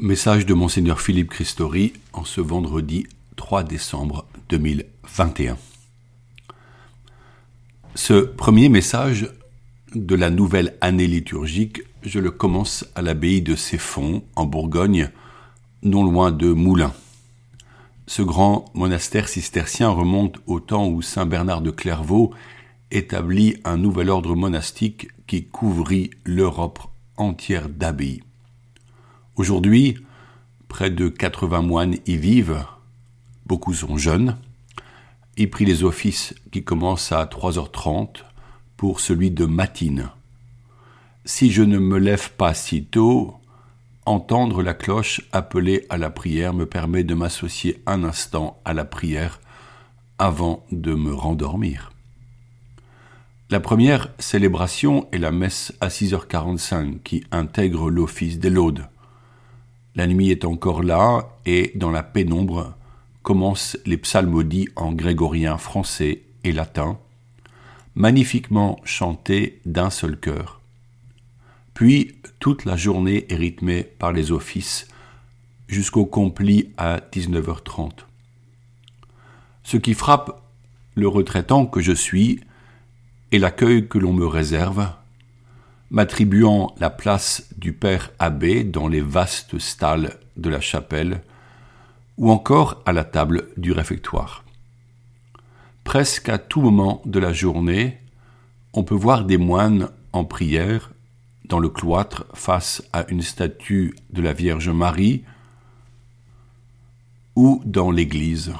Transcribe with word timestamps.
Message 0.00 0.46
de 0.46 0.54
Monseigneur 0.54 1.00
Philippe 1.00 1.30
Christori 1.30 1.92
en 2.12 2.24
ce 2.24 2.40
vendredi 2.40 3.08
3 3.34 3.64
décembre 3.64 4.26
2021. 4.48 5.56
Ce 7.96 8.12
premier 8.14 8.68
message 8.68 9.28
de 9.96 10.14
la 10.14 10.30
nouvelle 10.30 10.76
année 10.80 11.08
liturgique, 11.08 11.82
je 12.04 12.20
le 12.20 12.30
commence 12.30 12.86
à 12.94 13.02
l'abbaye 13.02 13.42
de 13.42 13.56
Céphon, 13.56 14.22
en 14.36 14.46
Bourgogne, 14.46 15.10
non 15.82 16.04
loin 16.04 16.30
de 16.30 16.52
Moulins. 16.52 16.94
Ce 18.06 18.22
grand 18.22 18.66
monastère 18.74 19.26
cistercien 19.26 19.88
remonte 19.88 20.38
au 20.46 20.60
temps 20.60 20.86
où 20.86 21.02
saint 21.02 21.26
Bernard 21.26 21.60
de 21.60 21.72
Clairvaux 21.72 22.32
établit 22.92 23.56
un 23.64 23.76
nouvel 23.76 24.10
ordre 24.10 24.36
monastique 24.36 25.08
qui 25.26 25.46
couvrit 25.46 26.10
l'Europe 26.24 26.78
entière 27.16 27.68
d'abbayes. 27.68 28.22
Aujourd'hui, 29.38 29.96
près 30.66 30.90
de 30.90 31.08
80 31.08 31.62
moines 31.62 31.94
y 32.06 32.16
vivent, 32.16 32.64
beaucoup 33.46 33.72
sont 33.72 33.96
jeunes. 33.96 34.36
y 35.36 35.46
prit 35.46 35.64
les 35.64 35.84
offices 35.84 36.34
qui 36.50 36.64
commencent 36.64 37.12
à 37.12 37.24
3h30 37.24 38.24
pour 38.76 38.98
celui 38.98 39.30
de 39.30 39.46
matine. 39.46 40.10
Si 41.24 41.52
je 41.52 41.62
ne 41.62 41.78
me 41.78 41.98
lève 41.98 42.32
pas 42.32 42.52
si 42.52 42.82
tôt, 42.82 43.36
entendre 44.06 44.60
la 44.60 44.74
cloche 44.74 45.20
appeler 45.30 45.86
à 45.88 45.98
la 45.98 46.10
prière 46.10 46.52
me 46.52 46.66
permet 46.66 47.04
de 47.04 47.14
m'associer 47.14 47.80
un 47.86 48.02
instant 48.02 48.60
à 48.64 48.74
la 48.74 48.84
prière 48.84 49.40
avant 50.18 50.66
de 50.72 50.94
me 50.94 51.14
rendormir. 51.14 51.92
La 53.50 53.60
première 53.60 54.08
célébration 54.18 55.06
est 55.12 55.18
la 55.18 55.30
messe 55.30 55.72
à 55.80 55.86
6h45 55.86 57.02
qui 57.04 57.22
intègre 57.30 57.88
l'office 57.88 58.40
des 58.40 58.50
laudes. 58.50 58.88
La 59.98 60.06
nuit 60.06 60.30
est 60.30 60.44
encore 60.44 60.84
là 60.84 61.28
et 61.44 61.72
dans 61.74 61.90
la 61.90 62.04
pénombre 62.04 62.76
commencent 63.24 63.76
les 63.84 63.96
psalmodies 63.96 64.68
en 64.76 64.92
grégorien 64.92 65.58
français 65.58 66.22
et 66.44 66.52
latin, 66.52 67.00
magnifiquement 67.96 68.78
chantés 68.84 69.60
d'un 69.66 69.90
seul 69.90 70.16
cœur. 70.16 70.60
Puis 71.74 72.14
toute 72.38 72.64
la 72.64 72.76
journée 72.76 73.26
est 73.28 73.34
rythmée 73.34 73.82
par 73.82 74.12
les 74.12 74.30
offices 74.30 74.86
jusqu'au 75.66 76.06
compli 76.06 76.70
à 76.76 76.98
19h30. 76.98 77.90
Ce 79.64 79.78
qui 79.78 79.94
frappe 79.94 80.40
le 80.94 81.08
retraitant 81.08 81.66
que 81.66 81.80
je 81.80 81.92
suis, 81.92 82.38
et 83.32 83.40
l'accueil 83.40 83.88
que 83.88 83.98
l'on 83.98 84.12
me 84.12 84.28
réserve, 84.28 84.92
m'attribuant 85.90 86.74
la 86.78 86.90
place 86.90 87.46
du 87.56 87.72
père 87.72 88.10
abbé 88.18 88.64
dans 88.64 88.88
les 88.88 89.00
vastes 89.00 89.58
stalles 89.58 90.18
de 90.36 90.50
la 90.50 90.60
chapelle, 90.60 91.22
ou 92.16 92.30
encore 92.30 92.82
à 92.84 92.92
la 92.92 93.04
table 93.04 93.48
du 93.56 93.72
réfectoire. 93.72 94.44
Presque 95.84 96.28
à 96.28 96.38
tout 96.38 96.60
moment 96.60 97.00
de 97.06 97.18
la 97.18 97.32
journée, 97.32 97.98
on 98.74 98.84
peut 98.84 98.94
voir 98.94 99.24
des 99.24 99.38
moines 99.38 99.88
en 100.12 100.24
prière 100.24 100.90
dans 101.44 101.58
le 101.58 101.68
cloître 101.68 102.26
face 102.34 102.82
à 102.92 103.06
une 103.08 103.22
statue 103.22 103.94
de 104.10 104.20
la 104.20 104.32
Vierge 104.32 104.68
Marie 104.68 105.24
ou 107.34 107.62
dans 107.64 107.90
l'église. 107.90 108.52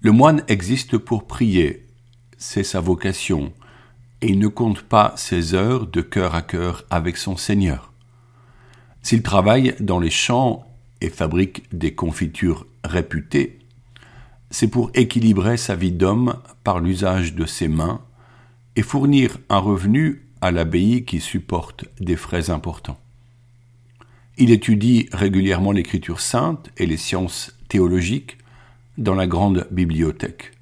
Le 0.00 0.10
moine 0.10 0.42
existe 0.48 0.98
pour 0.98 1.26
prier, 1.26 1.86
c'est 2.38 2.64
sa 2.64 2.80
vocation, 2.80 3.52
et 4.22 4.28
il 4.28 4.38
ne 4.38 4.48
compte 4.48 4.82
pas 4.82 5.14
ses 5.16 5.54
heures 5.54 5.86
de 5.86 6.00
cœur 6.00 6.34
à 6.34 6.42
cœur 6.42 6.84
avec 6.90 7.16
son 7.16 7.36
Seigneur. 7.36 7.92
S'il 9.02 9.22
travaille 9.22 9.74
dans 9.80 9.98
les 9.98 10.10
champs 10.10 10.66
et 11.00 11.08
fabrique 11.08 11.64
des 11.72 11.94
confitures 11.94 12.66
réputées, 12.84 13.58
c'est 14.50 14.68
pour 14.68 14.90
équilibrer 14.94 15.56
sa 15.56 15.74
vie 15.74 15.92
d'homme 15.92 16.34
par 16.64 16.80
l'usage 16.80 17.34
de 17.34 17.46
ses 17.46 17.68
mains 17.68 18.02
et 18.76 18.82
fournir 18.82 19.38
un 19.48 19.58
revenu 19.58 20.26
à 20.40 20.50
l'abbaye 20.50 21.04
qui 21.04 21.20
supporte 21.20 21.84
des 22.00 22.16
frais 22.16 22.50
importants. 22.50 22.98
Il 24.38 24.50
étudie 24.50 25.08
régulièrement 25.12 25.72
l'écriture 25.72 26.20
sainte 26.20 26.70
et 26.76 26.86
les 26.86 26.96
sciences 26.96 27.54
théologiques 27.68 28.38
dans 28.98 29.14
la 29.14 29.26
grande 29.26 29.66
bibliothèque. 29.70 30.52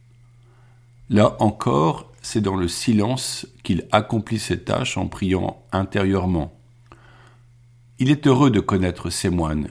Là 1.11 1.37
encore, 1.41 2.08
c'est 2.31 2.43
dans 2.43 2.57
le 2.57 2.69
silence 2.69 3.47
qu'il 3.63 3.87
accomplit 3.91 4.39
ses 4.39 4.61
tâches 4.61 4.99
en 4.99 5.07
priant 5.07 5.63
intérieurement. 5.73 6.53
Il 7.99 8.11
est 8.11 8.27
heureux 8.27 8.51
de 8.51 8.61
connaître 8.61 9.09
ces 9.09 9.31
moines, 9.31 9.71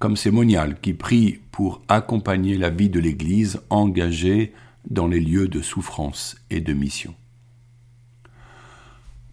comme 0.00 0.16
ces 0.16 0.32
moniales 0.32 0.80
qui 0.80 0.92
prient 0.92 1.38
pour 1.52 1.82
accompagner 1.86 2.58
la 2.58 2.68
vie 2.68 2.88
de 2.88 2.98
l'Église 2.98 3.60
engagée 3.70 4.54
dans 4.90 5.06
les 5.06 5.20
lieux 5.20 5.46
de 5.46 5.62
souffrance 5.62 6.34
et 6.50 6.60
de 6.60 6.72
mission. 6.72 7.14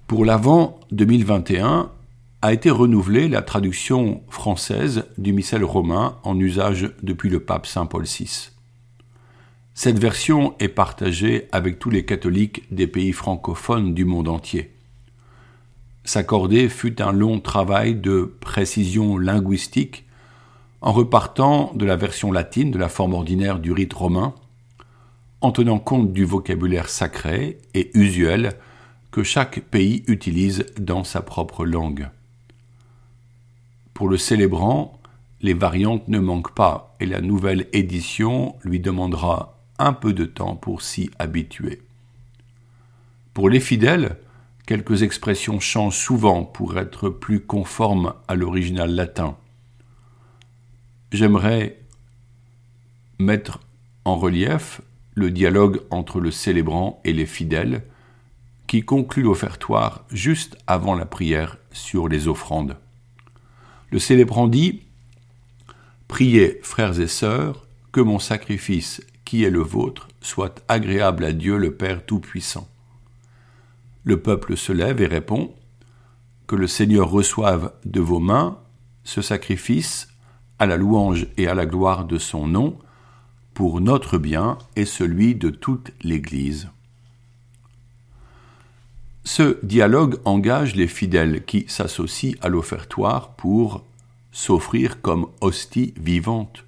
Pour 0.05 0.23
l'Avent 0.23 0.79
2021, 0.91 1.89
a 2.43 2.53
été 2.53 2.69
renouvelée 2.69 3.27
la 3.27 3.41
traduction 3.41 4.21
française 4.29 5.05
du 5.17 5.33
missel 5.33 5.63
romain 5.63 6.19
en 6.21 6.39
usage 6.39 6.91
depuis 7.01 7.31
le 7.31 7.39
pape 7.39 7.65
Saint 7.65 7.87
Paul 7.87 8.03
VI. 8.03 8.51
Cette 9.83 9.97
version 9.97 10.53
est 10.59 10.67
partagée 10.67 11.47
avec 11.51 11.79
tous 11.79 11.89
les 11.89 12.05
catholiques 12.05 12.65
des 12.69 12.85
pays 12.85 13.13
francophones 13.13 13.95
du 13.95 14.05
monde 14.05 14.27
entier. 14.27 14.75
S'accorder 16.03 16.69
fut 16.69 17.01
un 17.01 17.11
long 17.11 17.39
travail 17.39 17.95
de 17.95 18.31
précision 18.41 19.17
linguistique 19.17 20.05
en 20.81 20.91
repartant 20.91 21.73
de 21.73 21.83
la 21.83 21.95
version 21.95 22.31
latine 22.31 22.69
de 22.69 22.77
la 22.77 22.89
forme 22.89 23.15
ordinaire 23.15 23.57
du 23.57 23.71
rite 23.71 23.93
romain, 23.93 24.35
en 25.41 25.51
tenant 25.51 25.79
compte 25.79 26.13
du 26.13 26.25
vocabulaire 26.25 26.87
sacré 26.87 27.57
et 27.73 27.89
usuel 27.97 28.51
que 29.09 29.23
chaque 29.23 29.61
pays 29.61 30.03
utilise 30.05 30.67
dans 30.79 31.03
sa 31.03 31.23
propre 31.23 31.65
langue. 31.65 32.07
Pour 33.95 34.09
le 34.09 34.17
célébrant, 34.17 34.99
les 35.41 35.55
variantes 35.55 36.07
ne 36.07 36.19
manquent 36.19 36.53
pas 36.53 36.95
et 36.99 37.07
la 37.07 37.19
nouvelle 37.19 37.65
édition 37.73 38.53
lui 38.63 38.79
demandera 38.79 39.57
peu 39.93 40.13
de 40.13 40.25
temps 40.25 40.55
pour 40.55 40.81
s'y 40.81 41.09
habituer. 41.19 41.81
Pour 43.33 43.49
les 43.49 43.59
fidèles, 43.59 44.17
quelques 44.65 45.03
expressions 45.03 45.59
changent 45.59 45.97
souvent 45.97 46.43
pour 46.43 46.77
être 46.77 47.09
plus 47.09 47.39
conformes 47.39 48.13
à 48.27 48.35
l'original 48.35 48.93
latin. 48.93 49.37
J'aimerais 51.11 51.79
mettre 53.19 53.59
en 54.05 54.15
relief 54.15 54.81
le 55.13 55.31
dialogue 55.31 55.81
entre 55.89 56.19
le 56.19 56.31
célébrant 56.31 57.01
et 57.03 57.13
les 57.13 57.25
fidèles, 57.25 57.83
qui 58.67 58.83
conclut 58.83 59.23
l'offertoire 59.23 60.05
juste 60.09 60.57
avant 60.67 60.95
la 60.95 61.05
prière 61.05 61.57
sur 61.71 62.07
les 62.07 62.27
offrandes. 62.27 62.77
Le 63.91 63.99
célébrant 63.99 64.47
dit 64.47 64.83
Priez, 66.07 66.59
frères 66.63 66.99
et 66.99 67.07
sœurs, 67.07 67.67
que 67.91 68.01
mon 68.01 68.19
sacrifice 68.19 69.01
qui 69.31 69.45
est 69.45 69.49
le 69.49 69.61
vôtre 69.61 70.09
soit 70.19 70.61
agréable 70.67 71.23
à 71.23 71.31
Dieu 71.31 71.55
le 71.55 71.73
Père 71.73 72.05
Tout-Puissant. 72.05 72.67
Le 74.03 74.19
peuple 74.19 74.57
se 74.57 74.73
lève 74.73 75.01
et 75.01 75.07
répond 75.07 75.55
Que 76.47 76.57
le 76.57 76.67
Seigneur 76.67 77.09
reçoive 77.09 77.71
de 77.85 78.01
vos 78.01 78.19
mains 78.19 78.59
ce 79.05 79.21
sacrifice 79.21 80.09
à 80.59 80.65
la 80.65 80.75
louange 80.75 81.27
et 81.37 81.47
à 81.47 81.53
la 81.53 81.65
gloire 81.65 82.03
de 82.03 82.17
son 82.17 82.45
nom, 82.45 82.77
pour 83.53 83.79
notre 83.79 84.17
bien 84.17 84.57
et 84.75 84.83
celui 84.83 85.33
de 85.33 85.49
toute 85.49 85.91
l'Église. 86.01 86.67
Ce 89.23 89.65
dialogue 89.65 90.19
engage 90.25 90.75
les 90.75 90.87
fidèles 90.87 91.45
qui 91.45 91.63
s'associent 91.69 92.35
à 92.41 92.49
l'offertoire 92.49 93.29
pour 93.35 93.85
s'offrir 94.33 94.99
comme 94.99 95.27
hostie 95.39 95.93
vivante 95.95 96.65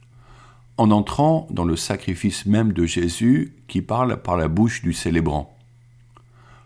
en 0.78 0.92
entrant 0.92 1.48
dans 1.52 1.66
le 1.66 1.76
sacrifice 1.76 2.46
même 2.46 2.74
de 2.74 2.86
Jésus 2.86 3.54
qui 3.68 3.82
parle 3.82 4.22
par 4.22 4.38
la 4.38 4.48
bouche 4.48 4.82
du 4.82 4.94
célébrant. 4.94 5.56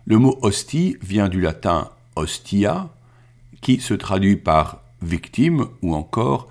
Le 0.06 0.18
mot 0.18 0.38
hostie 0.42 0.98
vient 1.02 1.30
du 1.30 1.42
latin 1.42 1.90
hostia, 2.16 2.90
qui 3.62 3.80
se 3.80 3.94
traduit 3.94 4.38
par 4.38 4.82
victime 5.02 5.68
ou 5.82 5.96
encore 5.96 6.48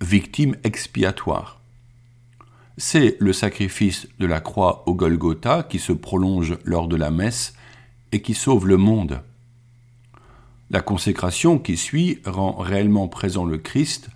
victime 0.00 0.56
expiatoire. 0.64 1.60
C'est 2.78 3.16
le 3.20 3.32
sacrifice 3.32 4.08
de 4.18 4.26
la 4.26 4.40
croix 4.40 4.82
au 4.86 4.94
Golgotha 4.94 5.62
qui 5.62 5.78
se 5.78 5.92
prolonge 5.92 6.58
lors 6.64 6.88
de 6.88 6.96
la 6.96 7.10
messe 7.10 7.54
et 8.12 8.20
qui 8.20 8.34
sauve 8.34 8.66
le 8.66 8.76
monde. 8.76 9.22
La 10.70 10.80
consécration 10.80 11.58
qui 11.58 11.76
suit 11.76 12.20
rend 12.26 12.52
réellement 12.56 13.08
présent 13.08 13.44
le 13.44 13.58
Christ 13.58 14.10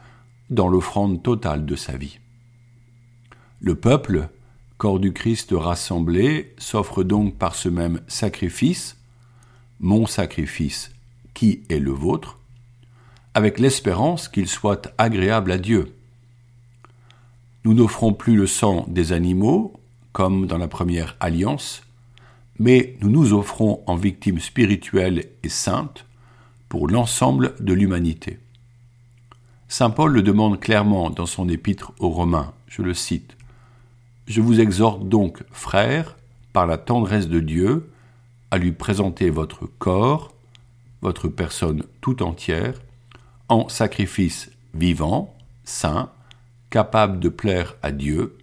dans 0.50 0.69
l'offrande 0.69 1.22
totale 1.22 1.64
de 1.64 1.76
sa 1.76 1.96
vie. 1.96 2.19
Le 3.62 3.74
peuple, 3.74 4.30
corps 4.78 4.98
du 4.98 5.12
Christ 5.12 5.50
rassemblé, 5.52 6.54
s'offre 6.56 7.02
donc 7.02 7.36
par 7.36 7.54
ce 7.54 7.68
même 7.68 8.00
sacrifice, 8.08 8.96
mon 9.80 10.06
sacrifice 10.06 10.92
qui 11.34 11.62
est 11.68 11.78
le 11.78 11.90
vôtre, 11.90 12.38
avec 13.34 13.58
l'espérance 13.58 14.28
qu'il 14.28 14.48
soit 14.48 14.94
agréable 14.96 15.52
à 15.52 15.58
Dieu. 15.58 15.94
Nous 17.64 17.74
n'offrons 17.74 18.14
plus 18.14 18.34
le 18.34 18.46
sang 18.46 18.86
des 18.88 19.12
animaux, 19.12 19.74
comme 20.12 20.46
dans 20.46 20.58
la 20.58 20.68
première 20.68 21.16
alliance, 21.20 21.82
mais 22.58 22.96
nous 23.02 23.10
nous 23.10 23.34
offrons 23.34 23.82
en 23.86 23.94
victimes 23.94 24.40
spirituelles 24.40 25.26
et 25.42 25.50
saintes 25.50 26.06
pour 26.70 26.88
l'ensemble 26.88 27.54
de 27.60 27.74
l'humanité. 27.74 28.38
Saint 29.68 29.90
Paul 29.90 30.12
le 30.12 30.22
demande 30.22 30.58
clairement 30.58 31.10
dans 31.10 31.26
son 31.26 31.48
épître 31.50 31.92
aux 31.98 32.08
Romains, 32.08 32.54
je 32.66 32.80
le 32.80 32.94
cite. 32.94 33.36
Je 34.30 34.40
vous 34.40 34.60
exhorte 34.60 35.08
donc, 35.08 35.42
frères, 35.50 36.16
par 36.52 36.64
la 36.64 36.78
tendresse 36.78 37.26
de 37.26 37.40
Dieu, 37.40 37.90
à 38.52 38.58
lui 38.58 38.70
présenter 38.70 39.28
votre 39.28 39.66
corps, 39.66 40.32
votre 41.02 41.26
personne 41.26 41.82
tout 42.00 42.22
entière, 42.22 42.74
en 43.48 43.68
sacrifice 43.68 44.52
vivant, 44.72 45.34
saint, 45.64 46.12
capable 46.70 47.18
de 47.18 47.28
plaire 47.28 47.74
à 47.82 47.90
Dieu, 47.90 48.38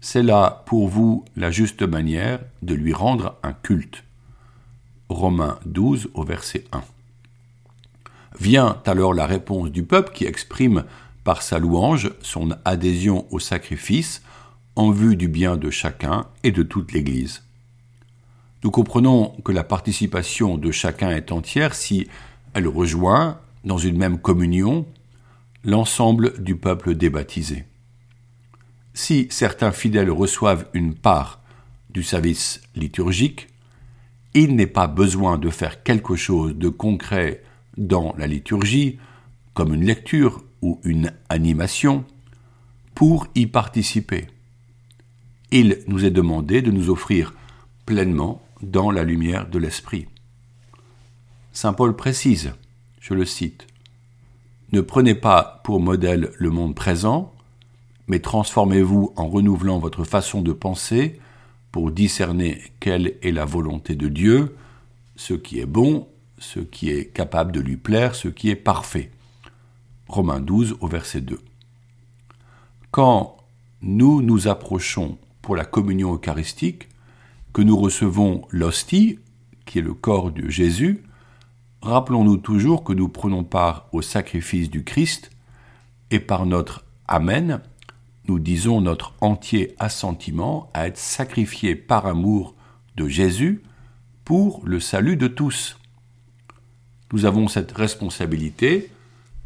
c'est 0.00 0.22
là 0.22 0.62
pour 0.66 0.86
vous 0.86 1.24
la 1.34 1.50
juste 1.50 1.82
manière 1.82 2.38
de 2.62 2.74
lui 2.74 2.92
rendre 2.92 3.34
un 3.42 3.52
culte. 3.52 4.04
Romains 5.08 5.58
12 5.66 6.10
au 6.14 6.22
verset 6.22 6.66
1. 6.70 6.84
Vient 8.38 8.80
alors 8.86 9.12
la 9.12 9.26
réponse 9.26 9.72
du 9.72 9.82
peuple 9.82 10.12
qui 10.12 10.24
exprime 10.24 10.84
par 11.24 11.42
sa 11.42 11.58
louange 11.58 12.12
son 12.22 12.50
adhésion 12.64 13.26
au 13.32 13.40
sacrifice 13.40 14.22
en 14.76 14.90
vue 14.90 15.16
du 15.16 15.28
bien 15.28 15.56
de 15.56 15.70
chacun 15.70 16.26
et 16.42 16.52
de 16.52 16.62
toute 16.62 16.92
l'Église. 16.92 17.42
Nous 18.62 18.70
comprenons 18.70 19.30
que 19.44 19.52
la 19.52 19.64
participation 19.64 20.58
de 20.58 20.70
chacun 20.70 21.10
est 21.10 21.32
entière 21.32 21.74
si 21.74 22.08
elle 22.54 22.68
rejoint, 22.68 23.38
dans 23.64 23.78
une 23.78 23.96
même 23.96 24.18
communion, 24.18 24.86
l'ensemble 25.64 26.42
du 26.42 26.56
peuple 26.56 26.94
débaptisé. 26.94 27.64
Si 28.94 29.28
certains 29.30 29.72
fidèles 29.72 30.10
reçoivent 30.10 30.66
une 30.74 30.94
part 30.94 31.40
du 31.90 32.02
service 32.02 32.60
liturgique, 32.74 33.48
il 34.34 34.56
n'est 34.56 34.66
pas 34.66 34.86
besoin 34.86 35.38
de 35.38 35.50
faire 35.50 35.82
quelque 35.82 36.16
chose 36.16 36.54
de 36.56 36.68
concret 36.68 37.42
dans 37.76 38.14
la 38.18 38.26
liturgie, 38.26 38.98
comme 39.54 39.74
une 39.74 39.84
lecture 39.84 40.44
ou 40.62 40.80
une 40.84 41.12
animation, 41.28 42.04
pour 42.94 43.26
y 43.34 43.46
participer. 43.46 44.26
Il 45.52 45.82
nous 45.88 46.04
est 46.04 46.10
demandé 46.10 46.62
de 46.62 46.70
nous 46.70 46.90
offrir 46.90 47.34
pleinement 47.84 48.40
dans 48.62 48.90
la 48.90 49.02
lumière 49.02 49.48
de 49.48 49.58
l'Esprit. 49.58 50.06
Saint 51.52 51.72
Paul 51.72 51.96
précise, 51.96 52.52
je 53.00 53.14
le 53.14 53.24
cite, 53.24 53.66
Ne 54.72 54.80
prenez 54.80 55.16
pas 55.16 55.60
pour 55.64 55.80
modèle 55.80 56.30
le 56.38 56.50
monde 56.50 56.76
présent, 56.76 57.32
mais 58.06 58.20
transformez-vous 58.20 59.12
en 59.16 59.28
renouvelant 59.28 59.78
votre 59.78 60.04
façon 60.04 60.42
de 60.42 60.52
penser 60.52 61.18
pour 61.72 61.90
discerner 61.90 62.60
quelle 62.78 63.14
est 63.22 63.32
la 63.32 63.44
volonté 63.44 63.96
de 63.96 64.08
Dieu, 64.08 64.56
ce 65.16 65.34
qui 65.34 65.58
est 65.58 65.66
bon, 65.66 66.06
ce 66.38 66.60
qui 66.60 66.90
est 66.90 67.06
capable 67.06 67.50
de 67.50 67.60
lui 67.60 67.76
plaire, 67.76 68.14
ce 68.14 68.28
qui 68.28 68.50
est 68.50 68.56
parfait. 68.56 69.10
Romains 70.06 70.40
12 70.40 70.76
au 70.80 70.86
verset 70.86 71.20
2. 71.20 71.40
Quand 72.92 73.36
nous 73.82 74.22
nous 74.22 74.46
approchons 74.46 75.18
pour 75.42 75.56
la 75.56 75.64
communion 75.64 76.14
eucharistique, 76.14 76.88
que 77.52 77.62
nous 77.62 77.76
recevons 77.76 78.42
l'hostie, 78.50 79.18
qui 79.64 79.78
est 79.78 79.82
le 79.82 79.94
corps 79.94 80.30
de 80.30 80.48
Jésus, 80.48 81.02
rappelons-nous 81.82 82.36
toujours 82.36 82.84
que 82.84 82.92
nous 82.92 83.08
prenons 83.08 83.44
part 83.44 83.88
au 83.92 84.02
sacrifice 84.02 84.70
du 84.70 84.84
Christ, 84.84 85.30
et 86.10 86.20
par 86.20 86.46
notre 86.46 86.84
Amen, 87.06 87.60
nous 88.28 88.38
disons 88.38 88.80
notre 88.80 89.14
entier 89.20 89.74
assentiment 89.78 90.70
à 90.74 90.86
être 90.86 90.98
sacrifié 90.98 91.74
par 91.74 92.06
amour 92.06 92.54
de 92.96 93.08
Jésus 93.08 93.62
pour 94.24 94.62
le 94.64 94.78
salut 94.78 95.16
de 95.16 95.26
tous. 95.26 95.76
Nous 97.12 97.24
avons 97.24 97.48
cette 97.48 97.72
responsabilité 97.72 98.92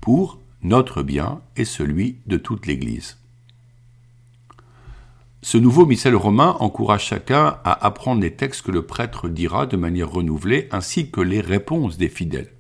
pour 0.02 0.38
notre 0.62 1.02
bien 1.02 1.40
et 1.56 1.64
celui 1.64 2.18
de 2.26 2.36
toute 2.36 2.66
l'Église. 2.66 3.16
Ce 5.44 5.58
nouveau 5.58 5.84
missel 5.84 6.16
romain 6.16 6.56
encourage 6.60 7.04
chacun 7.04 7.58
à 7.64 7.84
apprendre 7.84 8.22
les 8.22 8.32
textes 8.32 8.62
que 8.62 8.70
le 8.70 8.86
prêtre 8.86 9.28
dira 9.28 9.66
de 9.66 9.76
manière 9.76 10.10
renouvelée, 10.10 10.68
ainsi 10.70 11.10
que 11.10 11.20
les 11.20 11.42
réponses 11.42 11.98
des 11.98 12.08
fidèles. 12.08 12.50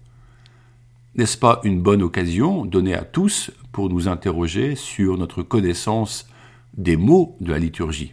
N'est-ce 1.14 1.38
pas 1.38 1.62
une 1.64 1.80
bonne 1.80 2.02
occasion 2.02 2.66
donnée 2.66 2.92
à 2.92 3.04
tous 3.04 3.50
pour 3.72 3.88
nous 3.88 4.06
interroger 4.06 4.76
sur 4.76 5.16
notre 5.16 5.42
connaissance 5.42 6.28
des 6.76 6.98
mots 6.98 7.38
de 7.40 7.52
la 7.52 7.58
liturgie? 7.58 8.12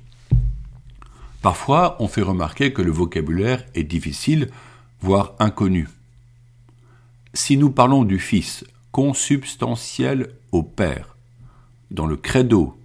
Parfois, 1.41 1.97
on 1.99 2.07
fait 2.07 2.21
remarquer 2.21 2.71
que 2.71 2.81
le 2.81 2.91
vocabulaire 2.91 3.65
est 3.75 3.83
difficile, 3.83 4.47
voire 5.01 5.33
inconnu. 5.39 5.89
Si 7.33 7.57
nous 7.57 7.71
parlons 7.71 8.05
du 8.05 8.19
Fils 8.19 8.63
consubstantiel 8.93 10.29
au 10.53 10.63
Père, 10.63 11.17
dans 11.91 12.05
le 12.05 12.15
credo, 12.15 12.77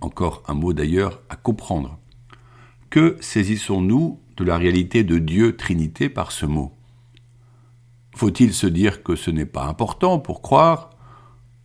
encore 0.00 0.42
un 0.48 0.54
mot 0.54 0.72
d'ailleurs 0.72 1.20
à 1.28 1.36
comprendre. 1.36 1.98
Que 2.90 3.16
saisissons-nous 3.20 4.20
de 4.36 4.44
la 4.44 4.56
réalité 4.56 5.04
de 5.04 5.18
Dieu 5.18 5.56
Trinité 5.56 6.08
par 6.08 6.32
ce 6.32 6.46
mot? 6.46 6.72
Faut-il 8.14 8.54
se 8.54 8.66
dire 8.66 9.02
que 9.02 9.16
ce 9.16 9.30
n'est 9.30 9.46
pas 9.46 9.64
important 9.66 10.18
pour 10.18 10.42
croire? 10.42 10.90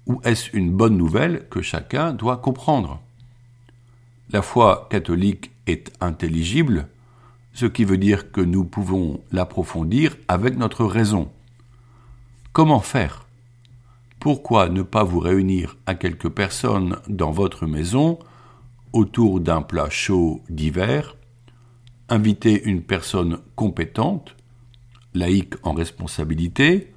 Ou 0.08 0.20
est-ce 0.24 0.56
une 0.58 0.72
bonne 0.72 0.98
nouvelle 0.98 1.48
que 1.50 1.62
chacun 1.62 2.14
doit 2.14 2.38
comprendre? 2.38 3.00
La 4.32 4.42
foi 4.42 4.88
catholique 4.90 5.52
est 5.68 5.92
intelligible, 6.02 6.88
ce 7.54 7.66
qui 7.66 7.84
veut 7.84 7.98
dire 7.98 8.32
que 8.32 8.42
nous 8.42 8.64
pouvons 8.64 9.22
l'approfondir 9.32 10.16
avec 10.28 10.58
notre 10.58 10.86
raison. 10.86 11.30
Comment 12.54 12.80
faire? 12.80 13.29
Pourquoi 14.20 14.70
ne 14.70 14.82
pas 14.82 15.04
vous 15.04 15.20
réunir 15.20 15.78
à 15.86 15.96
quelques 15.96 16.30
personnes 16.30 16.98
dans 17.08 17.32
votre 17.32 17.66
maison 17.66 18.20
autour 18.92 19.40
d'un 19.40 19.62
plat 19.62 19.90
chaud 19.90 20.42
d'hiver, 20.50 21.16
inviter 22.10 22.64
une 22.64 22.82
personne 22.82 23.40
compétente, 23.56 24.36
laïque 25.14 25.54
en 25.64 25.74
responsabilité, 25.74 26.94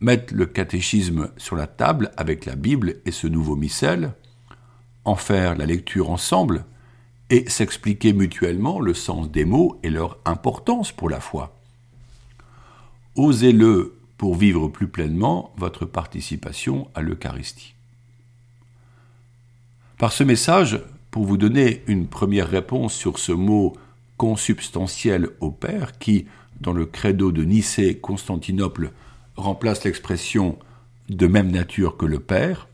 mettre 0.00 0.34
le 0.34 0.46
catéchisme 0.46 1.30
sur 1.36 1.56
la 1.56 1.66
table 1.66 2.10
avec 2.16 2.46
la 2.46 2.56
Bible 2.56 2.96
et 3.04 3.10
ce 3.10 3.26
nouveau 3.26 3.56
missel, 3.56 4.14
en 5.04 5.16
faire 5.16 5.56
la 5.56 5.66
lecture 5.66 6.10
ensemble 6.10 6.64
et 7.28 7.48
s'expliquer 7.48 8.12
mutuellement 8.12 8.80
le 8.80 8.94
sens 8.94 9.30
des 9.30 9.44
mots 9.44 9.78
et 9.82 9.90
leur 9.90 10.18
importance 10.24 10.90
pour 10.90 11.10
la 11.10 11.20
foi. 11.20 11.56
Osez-le 13.16 13.99
pour 14.20 14.34
vivre 14.34 14.68
plus 14.68 14.86
pleinement 14.86 15.50
votre 15.56 15.86
participation 15.86 16.88
à 16.94 17.00
l'Eucharistie. 17.00 17.72
Par 19.96 20.12
ce 20.12 20.24
message, 20.24 20.78
pour 21.10 21.24
vous 21.24 21.38
donner 21.38 21.82
une 21.86 22.06
première 22.06 22.46
réponse 22.46 22.92
sur 22.92 23.18
ce 23.18 23.32
mot 23.32 23.72
consubstantiel 24.18 25.30
au 25.40 25.50
Père 25.50 25.98
qui, 25.98 26.26
dans 26.60 26.74
le 26.74 26.84
credo 26.84 27.32
de 27.32 27.44
Nicée-Constantinople, 27.44 28.92
remplace 29.36 29.84
l'expression 29.84 30.58
de 31.08 31.26
même 31.26 31.50
nature 31.50 31.96
que 31.96 32.04
le 32.04 32.20
Père, 32.20 32.68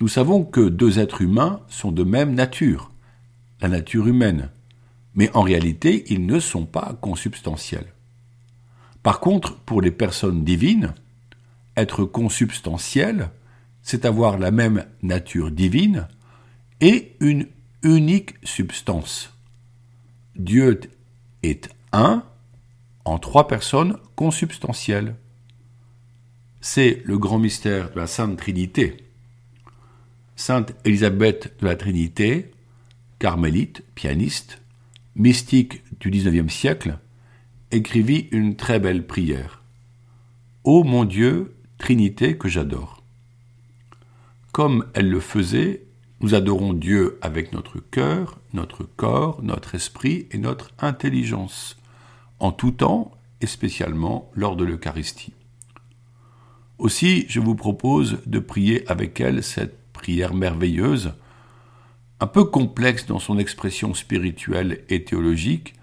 nous 0.00 0.06
savons 0.06 0.44
que 0.44 0.60
deux 0.60 1.00
êtres 1.00 1.22
humains 1.22 1.58
sont 1.66 1.90
de 1.90 2.04
même 2.04 2.34
nature, 2.34 2.92
la 3.60 3.68
nature 3.68 4.06
humaine, 4.06 4.50
mais 5.16 5.28
en 5.34 5.42
réalité 5.42 6.04
ils 6.06 6.24
ne 6.24 6.38
sont 6.38 6.66
pas 6.66 6.96
consubstantiels. 7.00 7.92
Par 9.02 9.20
contre, 9.20 9.56
pour 9.56 9.80
les 9.80 9.90
personnes 9.90 10.44
divines, 10.44 10.94
être 11.76 12.04
consubstantiel, 12.04 13.30
c'est 13.82 14.04
avoir 14.04 14.38
la 14.38 14.50
même 14.50 14.84
nature 15.02 15.50
divine, 15.50 16.06
et 16.80 17.16
une 17.20 17.46
unique 17.82 18.34
substance. 18.42 19.32
Dieu 20.36 20.80
est 21.42 21.68
un 21.92 22.24
en 23.04 23.18
trois 23.18 23.48
personnes 23.48 23.96
consubstantielles. 24.16 25.16
C'est 26.60 27.02
le 27.04 27.18
grand 27.18 27.38
mystère 27.38 27.90
de 27.90 27.98
la 27.98 28.06
Sainte 28.06 28.36
Trinité. 28.36 28.98
Sainte 30.36 30.74
Élisabeth 30.84 31.54
de 31.60 31.66
la 31.66 31.76
Trinité, 31.76 32.50
carmélite, 33.18 33.82
pianiste, 33.94 34.60
mystique 35.16 35.82
du 36.00 36.10
XIXe 36.10 36.52
siècle, 36.52 36.98
écrivit 37.70 38.28
une 38.32 38.56
très 38.56 38.80
belle 38.80 39.06
prière. 39.06 39.62
Ô 40.64 40.84
mon 40.84 41.04
Dieu, 41.04 41.54
Trinité 41.78 42.36
que 42.36 42.48
j'adore. 42.48 43.02
Comme 44.52 44.86
elle 44.94 45.08
le 45.08 45.20
faisait, 45.20 45.84
nous 46.20 46.34
adorons 46.34 46.74
Dieu 46.74 47.18
avec 47.22 47.52
notre 47.52 47.78
cœur, 47.78 48.38
notre 48.52 48.84
corps, 48.84 49.42
notre 49.42 49.74
esprit 49.74 50.26
et 50.32 50.38
notre 50.38 50.72
intelligence, 50.78 51.78
en 52.40 52.52
tout 52.52 52.72
temps 52.72 53.12
et 53.40 53.46
spécialement 53.46 54.30
lors 54.34 54.56
de 54.56 54.64
l'Eucharistie. 54.64 55.32
Aussi, 56.78 57.24
je 57.28 57.40
vous 57.40 57.54
propose 57.54 58.18
de 58.26 58.38
prier 58.38 58.90
avec 58.90 59.20
elle 59.20 59.42
cette 59.42 59.78
prière 59.92 60.34
merveilleuse, 60.34 61.12
un 62.20 62.26
peu 62.26 62.44
complexe 62.44 63.06
dans 63.06 63.18
son 63.18 63.38
expression 63.38 63.94
spirituelle 63.94 64.84
et 64.88 65.04
théologique, 65.04 65.74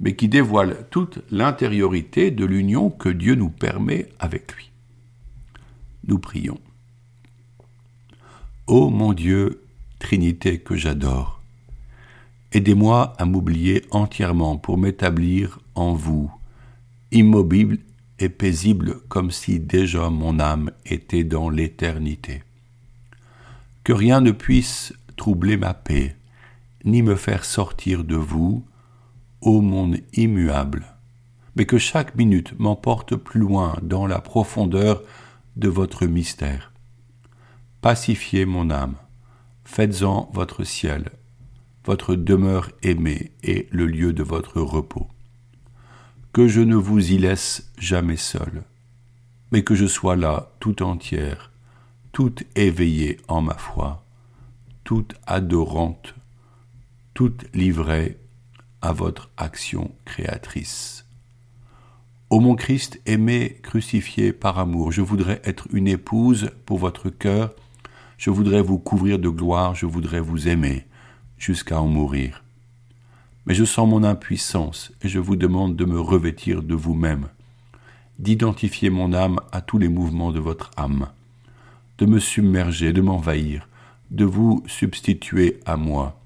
mais 0.00 0.16
qui 0.16 0.28
dévoile 0.28 0.86
toute 0.90 1.20
l'intériorité 1.30 2.30
de 2.30 2.44
l'union 2.44 2.90
que 2.90 3.08
Dieu 3.08 3.34
nous 3.34 3.50
permet 3.50 4.08
avec 4.18 4.54
lui. 4.54 4.70
Nous 6.06 6.18
prions. 6.18 6.60
Ô 8.66 8.90
mon 8.90 9.12
Dieu, 9.12 9.62
Trinité 9.98 10.58
que 10.58 10.76
j'adore, 10.76 11.40
aidez-moi 12.52 13.14
à 13.18 13.24
m'oublier 13.24 13.84
entièrement 13.90 14.58
pour 14.58 14.76
m'établir 14.76 15.60
en 15.74 15.94
vous, 15.94 16.30
immobile 17.10 17.78
et 18.18 18.28
paisible 18.28 19.00
comme 19.08 19.30
si 19.30 19.60
déjà 19.60 20.10
mon 20.10 20.38
âme 20.38 20.70
était 20.86 21.24
dans 21.24 21.48
l'éternité. 21.48 22.42
Que 23.82 23.92
rien 23.92 24.20
ne 24.20 24.30
puisse 24.30 24.92
troubler 25.16 25.56
ma 25.56 25.74
paix, 25.74 26.16
ni 26.84 27.02
me 27.02 27.16
faire 27.16 27.44
sortir 27.44 28.04
de 28.04 28.16
vous, 28.16 28.64
ô 29.44 29.60
monde 29.60 29.98
immuable, 30.14 30.86
mais 31.54 31.66
que 31.66 31.78
chaque 31.78 32.16
minute 32.16 32.58
m'emporte 32.58 33.14
plus 33.14 33.40
loin 33.40 33.76
dans 33.82 34.06
la 34.06 34.20
profondeur 34.20 35.02
de 35.56 35.68
votre 35.68 36.06
mystère. 36.06 36.72
Pacifiez 37.82 38.46
mon 38.46 38.70
âme, 38.70 38.96
faites-en 39.64 40.30
votre 40.32 40.64
ciel, 40.64 41.10
votre 41.84 42.14
demeure 42.14 42.70
aimée 42.82 43.32
et 43.42 43.68
le 43.70 43.86
lieu 43.86 44.14
de 44.14 44.22
votre 44.22 44.62
repos. 44.62 45.08
Que 46.32 46.48
je 46.48 46.62
ne 46.62 46.76
vous 46.76 47.12
y 47.12 47.18
laisse 47.18 47.70
jamais 47.78 48.16
seul, 48.16 48.64
mais 49.52 49.62
que 49.62 49.74
je 49.74 49.86
sois 49.86 50.16
là 50.16 50.52
tout 50.58 50.82
entière, 50.82 51.52
toute 52.12 52.44
éveillée 52.56 53.18
en 53.28 53.42
ma 53.42 53.54
foi, 53.54 54.06
toute 54.84 55.14
adorante, 55.26 56.14
toute 57.12 57.44
livrée 57.54 58.18
à 58.84 58.92
votre 58.92 59.30
action 59.38 59.92
créatrice. 60.04 61.06
Ô 62.28 62.38
mon 62.38 62.54
Christ 62.54 63.00
aimé, 63.06 63.58
crucifié 63.62 64.34
par 64.34 64.58
amour, 64.58 64.92
je 64.92 65.00
voudrais 65.00 65.40
être 65.42 65.68
une 65.72 65.88
épouse 65.88 66.50
pour 66.66 66.76
votre 66.76 67.08
cœur, 67.08 67.54
je 68.18 68.28
voudrais 68.28 68.60
vous 68.60 68.78
couvrir 68.78 69.18
de 69.18 69.30
gloire, 69.30 69.74
je 69.74 69.86
voudrais 69.86 70.20
vous 70.20 70.48
aimer 70.48 70.84
jusqu'à 71.38 71.80
en 71.80 71.86
mourir. 71.86 72.44
Mais 73.46 73.54
je 73.54 73.64
sens 73.64 73.88
mon 73.88 74.04
impuissance 74.04 74.92
et 75.00 75.08
je 75.08 75.18
vous 75.18 75.36
demande 75.36 75.76
de 75.76 75.86
me 75.86 75.98
revêtir 75.98 76.62
de 76.62 76.74
vous-même, 76.74 77.28
d'identifier 78.18 78.90
mon 78.90 79.14
âme 79.14 79.40
à 79.50 79.62
tous 79.62 79.78
les 79.78 79.88
mouvements 79.88 80.30
de 80.30 80.40
votre 80.40 80.70
âme, 80.76 81.08
de 81.96 82.04
me 82.04 82.18
submerger, 82.18 82.92
de 82.92 83.00
m'envahir, 83.00 83.66
de 84.10 84.26
vous 84.26 84.62
substituer 84.66 85.60
à 85.64 85.78
moi, 85.78 86.20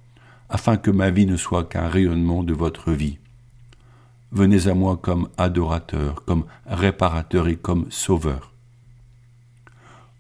afin 0.49 0.77
que 0.77 0.91
ma 0.91 1.11
vie 1.11 1.27
ne 1.27 1.37
soit 1.37 1.65
qu'un 1.65 1.89
rayonnement 1.89 2.43
de 2.43 2.55
votre 2.55 2.93
vie. 2.93 3.19
Venez 4.33 4.69
à 4.69 4.75
moi 4.75 4.97
comme 4.97 5.29
adorateur, 5.37 6.25
comme 6.25 6.45
réparateur 6.67 7.49
et 7.49 7.57
comme 7.57 7.87
sauveur. 7.91 8.53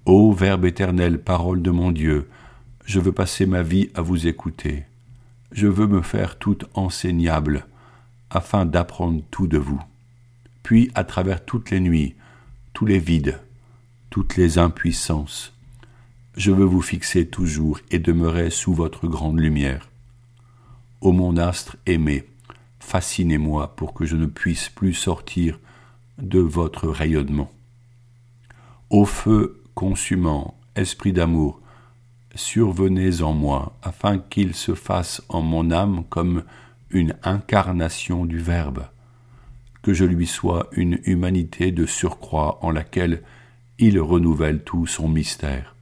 Ô 0.07 0.33
Verbe 0.33 0.65
éternel, 0.65 1.23
parole 1.23 1.61
de 1.61 1.71
mon 1.71 1.93
Dieu, 1.93 2.29
je 2.87 3.01
veux 3.01 3.13
passer 3.13 3.45
ma 3.45 3.63
vie 3.63 3.91
à 3.95 4.01
vous 4.01 4.27
écouter. 4.27 4.85
Je 5.53 5.67
veux 5.67 5.87
me 5.87 6.01
faire 6.01 6.39
tout 6.39 6.59
enseignable, 6.75 7.67
afin 8.31 8.65
d'apprendre 8.65 9.23
tout 9.31 9.47
de 9.47 9.59
vous. 9.59 9.81
Puis, 10.63 10.91
à 10.95 11.05
travers 11.05 11.45
toutes 11.45 11.71
les 11.71 11.81
nuits, 11.81 12.15
tous 12.73 12.87
les 12.87 12.99
vides, 12.99 13.41
toutes 14.11 14.37
les 14.37 14.59
impuissances, 14.59 15.53
je 16.37 16.53
veux 16.53 16.65
vous 16.65 16.83
fixer 16.83 17.27
toujours 17.27 17.81
et 17.91 17.99
demeurer 17.99 18.51
sous 18.51 18.73
votre 18.73 19.07
grande 19.07 19.41
lumière. 19.41 19.88
Ô 21.01 21.13
mon 21.13 21.37
astre 21.37 21.77
aimé, 21.87 22.25
fascinez-moi 22.81 23.77
pour 23.77 23.95
que 23.95 24.05
je 24.05 24.17
ne 24.17 24.27
puisse 24.27 24.69
plus 24.69 24.95
sortir 24.95 25.61
de 26.19 26.41
votre 26.41 26.89
rayonnement. 26.89 27.53
Ô 28.91 29.05
feu 29.05 29.63
consumant, 29.75 30.59
esprit 30.75 31.13
d'amour, 31.13 31.61
survenez 32.35 33.23
en 33.23 33.33
moi, 33.33 33.77
afin 33.83 34.19
qu'il 34.19 34.55
se 34.55 34.75
fasse 34.75 35.23
en 35.29 35.41
mon 35.41 35.71
âme 35.71 36.05
comme 36.09 36.43
une 36.91 37.15
incarnation 37.23 38.25
du 38.25 38.39
Verbe, 38.39 38.87
que 39.83 39.93
je 39.95 40.05
lui 40.05 40.27
sois 40.27 40.69
une 40.73 40.99
humanité 41.05 41.71
de 41.71 41.87
surcroît 41.87 42.59
en 42.63 42.73
laquelle 42.73 43.23
il 43.79 44.01
renouvelle 44.01 44.65
tout 44.65 44.87
son 44.87 45.09
mystère. 45.09 45.77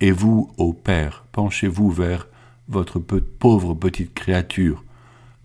Et 0.00 0.10
vous, 0.10 0.52
ô 0.58 0.74
Père, 0.74 1.24
penchez-vous 1.32 1.90
vers 1.90 2.26
votre 2.70 3.00
pauvre 3.00 3.74
petite 3.74 4.14
créature, 4.14 4.84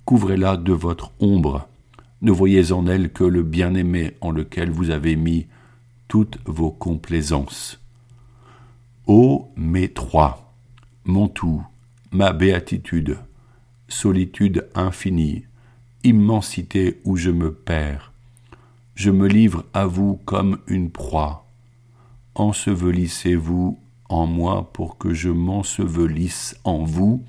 couvrez-la 0.06 0.58
de 0.58 0.74
votre 0.74 1.12
ombre, 1.20 1.68
ne 2.22 2.32
voyez 2.32 2.72
en 2.72 2.86
elle 2.88 3.12
que 3.12 3.24
le 3.24 3.42
bien-aimé 3.44 4.14
en 4.22 4.32
lequel 4.32 4.70
vous 4.70 4.92
avez 4.92 5.16
mis 5.16 5.48
toutes 6.08 6.38
vos 6.46 6.72
complaisances. 6.72 7.82
Ô 9.08 9.50
mes 9.58 9.90
trois, 9.90 10.54
mon 11.04 11.28
tout, 11.28 11.64
ma 12.12 12.32
béatitude, 12.32 13.18
solitude 13.88 14.68
infinie, 14.76 15.46
immensité 16.04 17.02
où 17.06 17.18
je 17.18 17.32
me 17.32 17.52
perds, 17.52 18.14
je 18.94 19.10
me 19.10 19.28
livre 19.28 19.66
à 19.74 19.88
vous 19.88 20.20
comme 20.26 20.60
une 20.68 20.92
proie. 20.92 21.46
Ensevelissez-vous 22.36 23.80
en 24.10 24.26
moi 24.26 24.70
pour 24.74 24.98
que 24.98 25.14
je 25.14 25.30
m'ensevelisse 25.30 26.60
en 26.64 26.84
vous, 26.84 27.24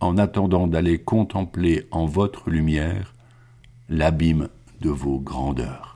en 0.00 0.16
attendant 0.18 0.66
d'aller 0.66 0.98
contempler 0.98 1.86
en 1.90 2.06
votre 2.06 2.50
lumière 2.50 3.14
l'abîme 3.88 4.48
de 4.80 4.90
vos 4.90 5.18
grandeurs. 5.18 5.89